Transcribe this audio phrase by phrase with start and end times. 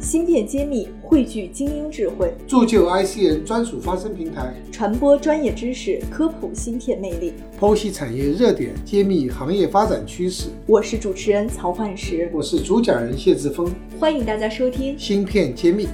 [0.00, 10.48] 芯片揭秘汇聚精英智慧，铸就 IC 人专属发声平台，传播专业知识，科普芯片魅力，剖析产业热点，揭秘行业发展趋势。
[10.66, 14.96] 我是主持人曹焕石，我是主讲人谢志峰，欢迎大家收听。
[14.98, 15.88] 芯片揭秘。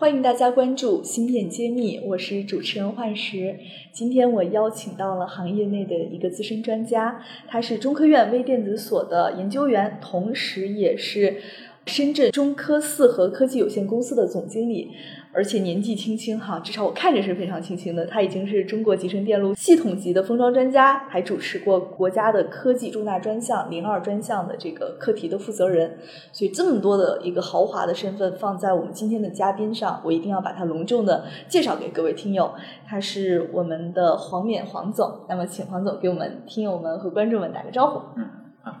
[0.00, 3.60] 欢迎大家关注芯片揭秘，我是主持人幻石。
[3.92, 11.42] 今天我邀请到了行业内的一个资深专家，他是中科院微电子所的研究员，同时也是
[11.86, 14.90] 深圳中科四核科技有限公司的总经理。
[15.32, 18.04] 而且年纪轻轻哈，至少我看着是非常轻轻的。
[18.04, 25.98] 他已经是中国集成电路系统级的封装专家，还主持过国家的科技重大专项零二专项的这个课题的负责人。
[26.32, 32.52] 所以这么多的一个豪华的身份放在我们今天的嘉宾上，我一定要把他隆重的介绍给各位听友。
[32.84, 35.20] 他是我们的黄冕黄总。
[35.28, 38.00] 那么，请黄总给我们听友们和观众们打个招呼。
[38.16, 38.28] 嗯，
[38.64, 38.72] 好，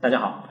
[0.00, 0.47] 大家好。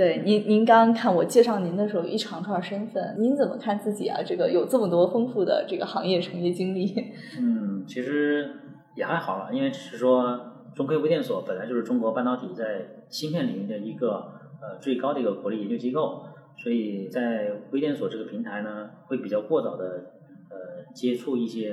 [0.00, 4.18] 对您，您刚刚看我介绍您的时候，一长串身份，您怎么看自己啊？
[4.24, 7.12] 这个有这么多丰富的这个行业从业经历？
[7.38, 8.50] 嗯，其实
[8.96, 10.40] 也还好了，因为只是说
[10.74, 16.24] 中科微电所本来就是中国半导体在芯片领域的一个呃最高的一个国立研究机构，
[16.56, 20.12] 所以在微电所这个平台呢，会比较过早的
[20.48, 21.72] 呃接触一些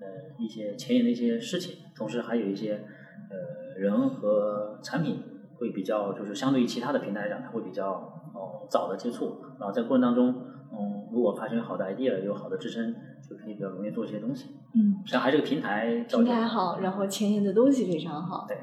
[0.00, 0.06] 呃
[0.38, 2.80] 一些前沿的一些事情，同时还有一些
[3.28, 5.18] 呃人和产品。
[5.58, 7.90] 会比较，就是相对于其他的平台来讲，它会比较
[8.34, 10.28] 哦早的接触，然后在过程当中，
[10.72, 12.94] 嗯，如果发现好的 idea，有好的支撑，
[13.28, 14.46] 就可以比较容易做一些东西。
[14.74, 18.46] 嗯，实际上还是个平台，平台好，然后前沿的东西非常好。
[18.46, 18.56] 对，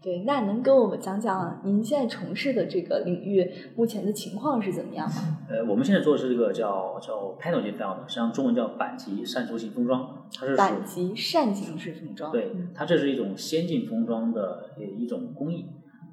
[0.00, 5.38] 对，那能跟我们讲讲您现在从事的这个领域目前的情况是怎么样吗？
[5.50, 12.30] 呃，我们现在做的是这个叫叫 panel 级 file 的，实际上中文叫板级扇形式封装，它是板级扇形式封装。
[12.30, 15.66] 对，它这是一种先进封装的一种工艺。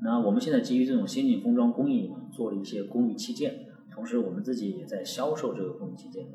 [0.05, 6.27] 那我们现在基于这种先进封装工艺，做了一些工艺器件，同时我们自己也在销售这个工艺器件。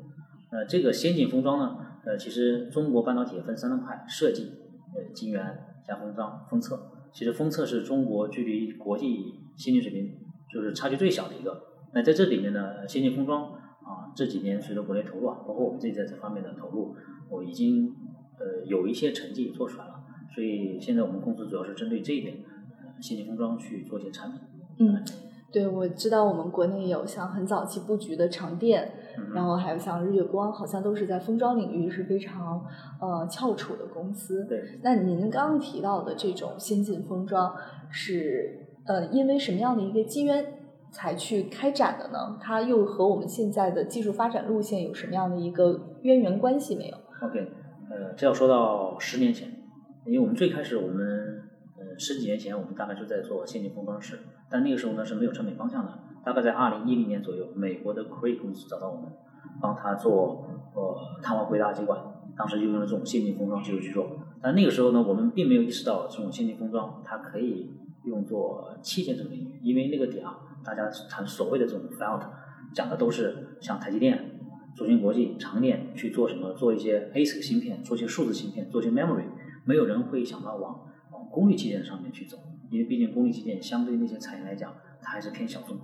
[0.51, 4.51] 呃，这个先进封装呢，呃，其实中国半导体分三大块：设计、
[4.93, 5.57] 呃，晶圆
[5.87, 6.91] 加封装、封测。
[7.13, 10.17] 其实封测是中国距离国际先进水平
[10.51, 11.63] 就是差距最小的一个。
[11.93, 16.93] 那在这里面呢，先进封装啊，这几年随着国内投入啊，包括我们自己在这方面的投入，
[17.29, 17.87] 我已经
[18.37, 20.03] 呃有一些成绩做出来了。
[20.35, 22.35] 所以现在我们公司主要是针对这一点。
[23.01, 24.39] 先进封装去做一些产品。
[24.79, 25.03] 嗯，
[25.51, 28.91] 对，我知道我们国内有像很早期布局的长电，
[29.33, 32.65] 然后还有像日月光，好像都是在封装领域是非常
[32.99, 34.45] 呃翘楚的公司。
[34.45, 34.79] 对。
[34.81, 37.53] 那您刚刚提到的这种先进封装
[37.89, 40.45] 是呃因为什么样的一个机缘
[40.89, 42.37] 才去开展的呢？
[42.41, 47.39] 它又和我们现在的技术发展路线有什么样的一个渊源关系没有？OK，
[47.89, 49.47] 呃，这要说到十年前，
[50.05, 51.50] 因为我们最开始我们。
[52.01, 54.17] 十几年前，我们大概就在做先进封装室，
[54.49, 55.99] 但那个时候呢是没有产品方向的。
[56.25, 59.11] 大概在二零一零年左右，美国的 Cree 公司找到我们，
[59.61, 61.99] 帮他做呃碳化硅大接管，
[62.35, 64.09] 当时就用了这种先进封装技术去做。
[64.41, 67.69] 但那个时候呢，我们并没有意识到这种先进封装它可以
[68.05, 72.25] 用作器件这个领域，因为那个点啊，大家谈所谓的这种 f e l t
[72.73, 74.39] 讲的都是像台积电、
[74.75, 79.25] 中芯国际、长电去做什么，做一些 ASIC 芯片，做些数字芯片，做些 memory，
[79.65, 80.81] 没有人会想到往。
[81.29, 82.37] 功率器件上面去走，
[82.69, 85.77] 因为毕竟功率器件相对那些产业来讲，它还是偏小众。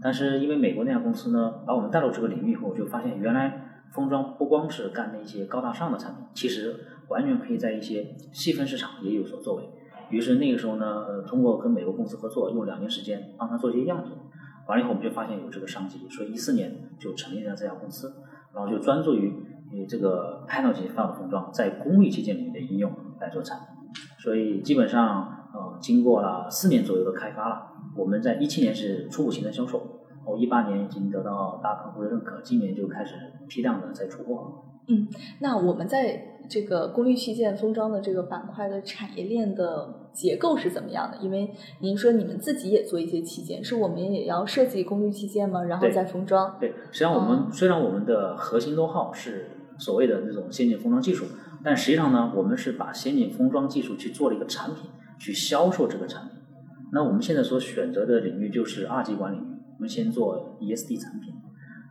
[0.00, 6.76] 但是因为美国那家公司呢，把我们带入这个领域以后，就发现原来封装不光是干那些高大上的产品，其实
[7.08, 9.68] 完全可以在一些细分市场也有所作为。
[10.10, 14.12] 于是那个时候呢，通过跟美国公司合作，用两年时间帮他做一些样品，
[14.68, 18.14] 完了以后我们就发现有这个商机，所以一四年就成立了这家公司，
[18.54, 19.34] 然后就专注于
[19.72, 23.77] 以这个 panel 级放的封装在功率器件里面的应用来做产品。
[24.28, 27.62] 所以基本上，呃，经过了四年左右的开发了，
[27.96, 29.78] 我们在一七年是初步形成销售，
[30.26, 33.14] 哦，一八年已经得到大客户的认可，今年就开始
[33.48, 34.64] 批量的在出货。
[34.86, 35.08] 嗯，
[35.40, 41.16] 那我们在这个功率器件封装的这个板块的产业链的结构是怎么样的？
[41.22, 41.50] 因为
[41.80, 45.64] 您说你们自己也做一些器件，是我们也要设计功率器件吗？
[45.64, 46.58] 然后再封装？
[46.60, 51.24] 对，实际上我们虽然我们的核心 know how 是所谓的那种先进封装技术。
[51.64, 56.38] 但实际上呢，我们是把先进封装技术去做了一个产品，去销售这个产品。
[56.92, 61.34] 那我们现在所选择的领域就是二级管理域，我们先做 ESD 产品。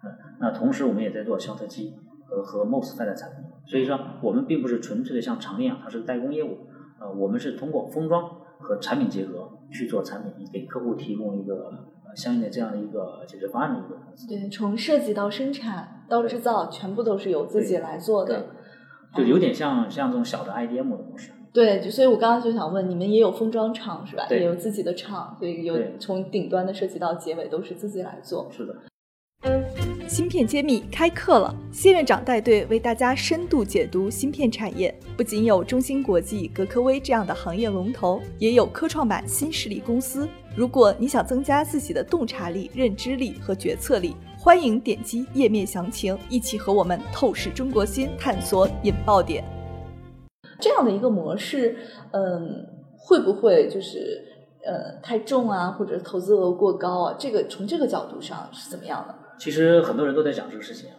[0.03, 0.09] 呃，
[0.39, 1.93] 那同时我们也在做消特机
[2.25, 3.43] 和和 MOSFET 的产品。
[3.65, 6.59] 所以说，我们并不是纯粹的像长一样，它是代工业务。
[6.99, 8.23] 呃，我们是通过封装
[8.59, 11.71] 和产品结合去做产品，给客户提供一个
[12.15, 13.99] 相应的这样的一个解决方案的一个。
[14.27, 18.47] 对，从设计到生产到制造，全部都是由自己来做的。
[19.15, 21.31] 就有点像像这种小的 IDM 的模式。
[21.53, 24.27] 对，就所以我刚刚就想问，你们也有封装厂是吧？
[24.29, 28.47] 也有自己的厂，所以有从顶端的设计到结尾都是自己来做。
[28.55, 28.75] 是的。
[30.07, 34.93] 芯片揭秘开课了，谢院长带队为大家深度解读芯片产业。
[35.15, 40.27] 不仅有中芯国际、格科威这样的行业龙头，也有科创板新势力公司。
[40.55, 44.15] 如果你想增加自己的洞察力、认知力和决策力，
[44.47, 49.43] 欢迎点击页面详情，一起和我们透视中国芯，探索引爆点。
[50.61, 51.75] 这样的一个模式，
[52.11, 52.65] 嗯，
[52.97, 54.23] 会不会就是
[54.65, 57.15] 呃太重啊，或者投资额过高啊？
[57.19, 59.13] 这个从这个角度上是怎么样的？
[59.37, 60.91] 其实很多人都在讲这个事情，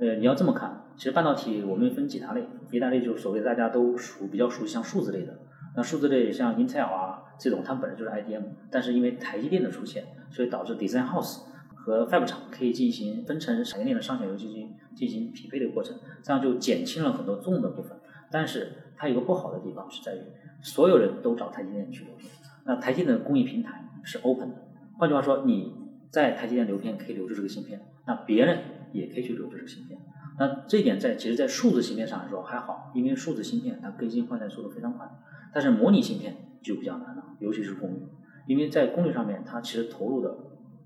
[0.00, 5.38] 呃，你要这么看，其实半导体我们分几大类，一大类就是所谓大家都熟比较熟悉像数字类的，
[5.76, 11.40] 那数字类像 Intel 啊这种，它本身就是 IDM，但是因为台积电的出现，所以导致 Design House
[11.84, 17.98] 和 Fab 厂可以进行分成产业链的上下游进行进行匹配的过程，这样就减轻了很多重的部分。
[18.30, 20.20] 但是它有个不好的地方是在于，
[20.62, 22.30] 所有人都找台积电去留片，
[22.64, 24.66] 那台积电的工艺平台是 open 的，
[24.98, 25.84] 换句话说你。
[26.10, 28.56] 在台积电留片可以留住这个芯片，那别人
[28.92, 29.98] 也可以去留住这个芯片。
[30.38, 35.10] 那这一点在其实，在数字芯片上来说还好，因为数字芯片它更新换代速度非常快。
[35.52, 38.06] 但是模拟芯片就比较难了，尤其是功率，
[38.46, 40.36] 因为在功率上面它其实投入的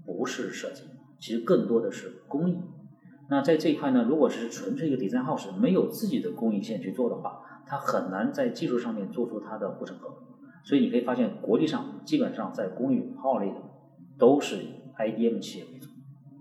[0.09, 0.85] 不是设计，
[1.21, 2.57] 其实更多的是工艺。
[3.29, 10.09] 那在这一块呢，如果是纯粹一个 design house 没有自己的工艺线去做的话，它很难在技术上面做出它的护城河。
[10.65, 13.57] 所以你可以发现，国际上基本上在功率泡类的
[14.19, 14.59] 都是。
[14.99, 15.87] IDM 企业为主，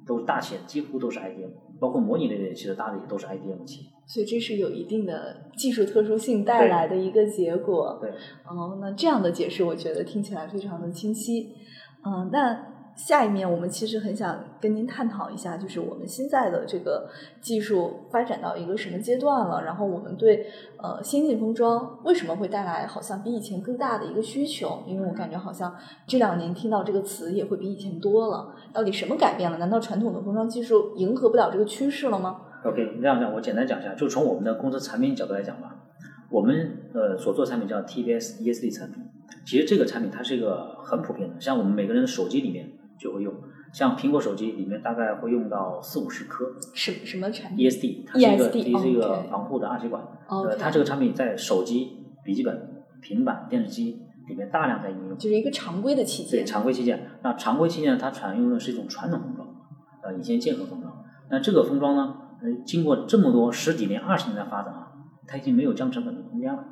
[0.07, 3.89] 都是大企业，几乎都是 IDM，包括模拟类的，其实大的也都是 IDM 企业。
[4.07, 7.99] 所以这是有一定的技术特殊性带来的一个结果。
[8.01, 8.09] 对。
[8.49, 11.53] 哦，那这样的解释，我觉得听起来非常的清晰。
[12.03, 12.76] 嗯，那。
[12.97, 17.07] 下一面，我们其实很想跟您探讨一下，就是我们现在的这个
[17.39, 19.63] 技术发展到一个什么阶段了？
[19.63, 20.47] 然后我们对
[20.81, 24.83] 呃先进封装为什么会带来好像比以前更大的一个需求？
[24.87, 25.75] 因为我感觉好像
[26.07, 28.51] 这两年听到这个词也会比以前多了。
[28.73, 29.59] 到底什么改变了？
[29.59, 35.85] 难道传统的封装技术迎合不了这个趋势了吗？OK，你这样讲，我简单讲一下，就从我们的公司产品角度来讲吧，
[36.31, 39.03] 我们呃所做产品叫 TBS ESD 产品，
[39.45, 42.71] 其实这个产品它是一个很普遍的，像我们每个人的手机里面。
[42.97, 43.33] 就会用，
[43.71, 46.45] 像苹果手机里面大概会用到四五十颗。
[46.73, 50.03] 什什么产品？ESD，它是一个它是一个防护的二极管。
[50.27, 55.17] 呃，它这个产品在手机、笔记本、平板、电视机里面大量在应用。
[55.17, 56.41] 就是一个常规的器件。
[56.41, 57.11] 对，常规器件。
[57.23, 59.47] 那常规器件它采用的是一种传统封装，
[60.03, 61.05] 呃，以前键合封装。
[61.29, 64.91] 那这个封装呢，呃，经过这么多十几年、二十年的发展啊，
[65.27, 66.63] 它已经没有降成本的空间了。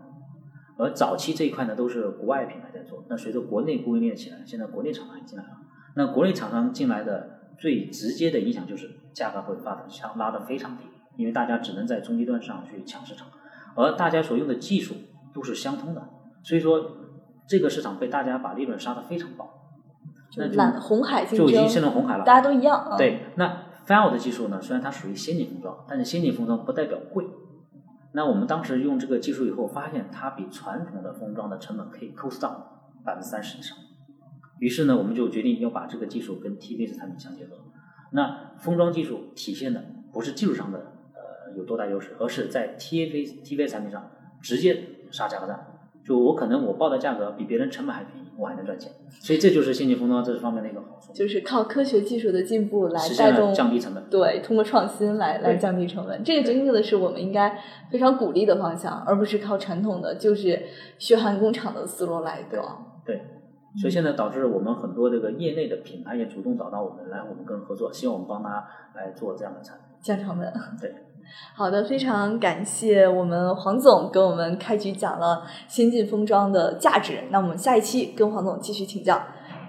[0.78, 3.06] 而早期这一块呢，都是国外品牌在做。
[3.10, 5.52] 那随着国内供应链起来，现在国内厂商也进来了。
[5.96, 10.84] 那国内厂商进来的最直接的影响就是价格会发的强拉的非常低，
[11.16, 13.28] 因为大家只能在中低端上去抢市场，
[13.76, 14.96] 而大家所用的技术
[15.34, 16.10] 都是相通的，
[16.44, 16.98] 所以说
[17.48, 19.50] 这个市场被大家把利润杀的非常薄。
[20.38, 22.94] 那就红海竞争就已经形成红海了，大家都一样。
[22.98, 27.26] 对，那 Fail 的技术呢，虽然它属于先进封装，但是先进封装不代表贵。
[28.12, 32.56] 那我们当时用这个技术以后，发现它比传统的封装的成本可以 cost down
[33.06, 33.78] 百分之三十以上。
[34.60, 37.58] 于是呢，我们就决定要把这个技术跟 TVS 产品相结合。
[38.12, 44.12] 那封装技术体现的不是技术上的呃有多大优势，而是在 TVS TVS 产品上
[44.42, 44.82] 直接
[45.12, 45.68] 杀价格战。
[46.06, 48.92] 就我可能我报的价格比别人成本还便宜，我还能赚钱。
[49.10, 51.12] 所以这就是先进封装这方面的一个好处。
[51.12, 54.04] 就是靠科学技术的进步来带动降低成本。
[54.08, 56.24] 对，通过创新来来降低成本。
[56.24, 60.62] 这个真正的是我们应该非常鼓励的方向，而不是靠传统的就是
[61.00, 63.02] 血汗工厂的思路来搞。
[63.04, 63.20] 对。
[63.78, 68.66] 所以现在导致我们很多这个业内的品牌也主动找到我们来，我们跟合作，希望我们帮他
[68.96, 70.54] 来做这样的产品加成本。
[70.80, 70.94] 对，
[71.56, 77.24] 好的，非常感谢我们黄总给我们开局讲了先进封装的价值。
[77.32, 79.22] 那我们下一期跟黄总继续请教，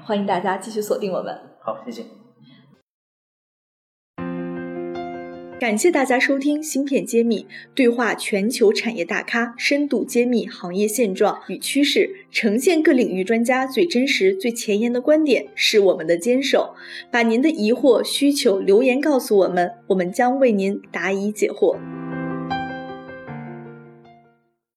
[0.05, 1.37] 欢迎大家继续锁定我们。
[1.61, 2.26] 好，谢谢。
[5.59, 7.39] 感谢大家收听《芯片揭秘》，
[7.75, 16.75] 对话全球产业大咖，深度揭秘行业现状与趋势，呈现各领域专家最真实、最前沿的观点，是我们的坚守。
[17.11, 21.79] 把您的疑惑、需求留言告诉我们，我们将为您答疑解惑。